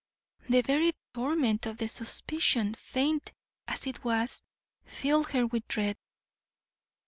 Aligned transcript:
The 0.49 0.61
very 0.63 0.93
torment 1.13 1.67
of 1.67 1.77
the 1.77 1.87
suspicion, 1.87 2.73
faint 2.73 3.33
as 3.67 3.85
it 3.85 4.03
was, 4.03 4.41
filled 4.83 5.29
her 5.29 5.45
with 5.45 5.67
dread. 5.67 5.95